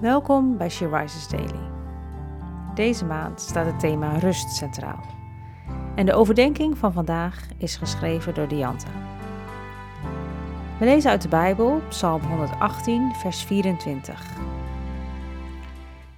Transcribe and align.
Welkom 0.00 0.56
bij 0.56 0.68
She 0.68 0.88
Rises 0.88 1.28
Daily. 1.28 1.70
Deze 2.74 3.04
maand 3.04 3.40
staat 3.40 3.66
het 3.66 3.80
thema 3.80 4.18
rust 4.18 4.50
centraal. 4.50 5.04
En 5.96 6.06
de 6.06 6.12
overdenking 6.12 6.78
van 6.78 6.92
vandaag 6.92 7.48
is 7.56 7.76
geschreven 7.76 8.34
door 8.34 8.48
Dianta. 8.48 8.90
We 10.78 10.84
lezen 10.84 11.10
uit 11.10 11.22
de 11.22 11.28
Bijbel, 11.28 11.80
Psalm 11.88 12.22
118, 12.22 13.14
vers 13.14 13.42
24. 13.42 14.36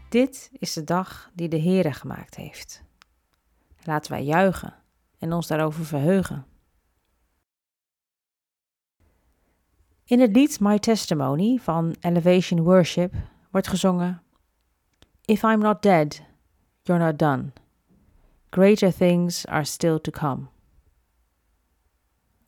Dit 0.08 0.50
is 0.52 0.72
de 0.72 0.84
dag 0.84 1.30
die 1.34 1.48
de 1.48 1.60
Heere 1.60 1.92
gemaakt 1.92 2.34
heeft. 2.34 2.82
Laten 3.84 4.12
wij 4.12 4.24
juichen 4.24 4.74
en 5.18 5.32
ons 5.32 5.46
daarover 5.46 5.84
verheugen. 5.84 6.46
In 10.04 10.20
het 10.20 10.36
lied 10.36 10.60
My 10.60 10.78
Testimony 10.78 11.58
van 11.62 11.94
Elevation 12.00 12.62
Worship 12.62 13.14
wordt 13.50 13.68
gezongen: 13.68 14.22
If 15.24 15.42
I'm 15.42 15.58
not 15.58 15.82
dead, 15.82 16.22
you're 16.82 17.04
not 17.04 17.18
done. 17.18 17.52
Greater 18.50 18.94
things 18.94 19.46
are 19.46 19.64
still 19.64 19.98
to 19.98 20.10
come. 20.10 20.42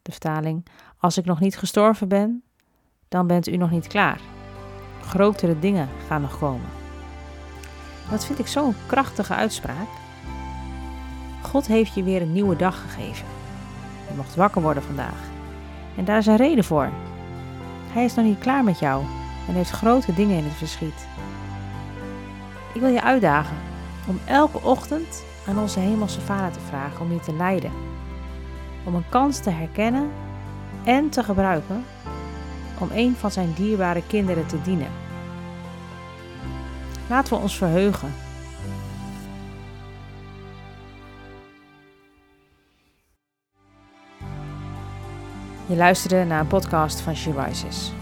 De 0.02 0.10
vertaling: 0.10 0.66
Als 0.98 1.18
ik 1.18 1.24
nog 1.24 1.40
niet 1.40 1.58
gestorven 1.58 2.08
ben, 2.08 2.42
dan 3.08 3.26
bent 3.26 3.48
u 3.48 3.56
nog 3.56 3.70
niet 3.70 3.86
klaar. 3.86 4.20
Grotere 5.02 5.58
dingen 5.58 5.88
gaan 6.06 6.20
nog 6.20 6.38
komen. 6.38 6.68
Dat 8.10 8.24
vind 8.24 8.38
ik 8.38 8.46
zo'n 8.46 8.74
krachtige 8.86 9.34
uitspraak. 9.34 9.88
God 11.42 11.66
heeft 11.66 11.94
je 11.94 12.02
weer 12.02 12.22
een 12.22 12.32
nieuwe 12.32 12.56
dag 12.56 12.82
gegeven. 12.82 13.26
Je 14.08 14.14
mocht 14.16 14.34
wakker 14.34 14.62
worden 14.62 14.82
vandaag. 14.82 15.30
En 15.96 16.04
daar 16.04 16.18
is 16.18 16.26
een 16.26 16.36
reden 16.36 16.64
voor. 16.64 16.90
Hij 17.92 18.04
is 18.04 18.14
nog 18.14 18.24
niet 18.24 18.38
klaar 18.38 18.64
met 18.64 18.78
jou 18.78 19.04
en 19.48 19.54
heeft 19.54 19.70
grote 19.70 20.14
dingen 20.14 20.36
in 20.36 20.44
het 20.44 20.54
verschiet. 20.54 21.06
Ik 22.72 22.80
wil 22.80 22.90
je 22.90 23.02
uitdagen 23.02 23.56
om 24.06 24.20
elke 24.24 24.62
ochtend 24.62 25.24
aan 25.46 25.58
onze 25.58 25.80
Hemelse 25.80 26.20
Vader 26.20 26.52
te 26.52 26.60
vragen 26.68 27.00
om 27.00 27.12
je 27.12 27.20
te 27.20 27.34
leiden. 27.34 27.72
Om 28.84 28.94
een 28.94 29.08
kans 29.08 29.38
te 29.38 29.50
herkennen 29.50 30.10
en 30.84 31.08
te 31.08 31.22
gebruiken 31.22 31.84
om 32.78 32.88
een 32.92 33.16
van 33.16 33.30
zijn 33.30 33.52
dierbare 33.54 34.02
kinderen 34.06 34.46
te 34.46 34.62
dienen. 34.62 34.90
Laten 37.08 37.32
we 37.32 37.42
ons 37.42 37.56
verheugen. 37.56 38.14
Je 45.66 45.76
luisterde 45.76 46.24
naar 46.24 46.40
een 46.40 46.46
podcast 46.46 47.00
van 47.00 47.16
She. 47.16 48.01